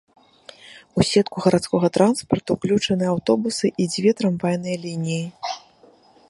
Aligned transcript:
У 1.01 1.05
сетку 1.09 1.43
гарадскога 1.45 1.87
транспарту 1.97 2.49
ўключаны 2.57 3.05
аўтобусы 3.13 3.65
і 3.85 3.89
дзве 3.93 4.11
трамвайныя 4.23 4.75
лініі. 4.87 5.23